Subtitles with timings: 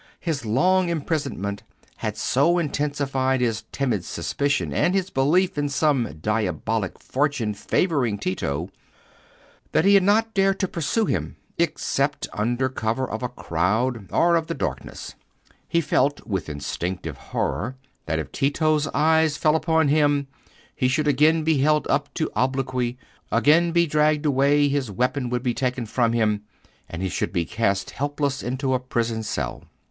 [0.19, 1.61] His long imprisonment
[1.97, 8.69] had so intensified his timid suspicion and his belief in some diabolic fortune favouring Tito,
[9.73, 14.35] that he had not dared to pursue him, except under cover of a crowd or
[14.35, 15.13] of the darkness;
[15.67, 17.75] he felt, with instinctive horror,
[18.07, 20.25] that if Tito's eyes fell upon him,
[20.75, 22.97] he should again be held up to obloquy,
[23.31, 26.41] again be dragged away; his weapon would be taken from him,
[26.89, 29.65] and he should be cast helpless into a prison cell.